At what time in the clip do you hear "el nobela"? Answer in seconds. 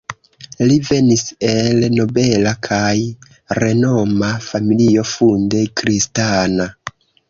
1.49-2.55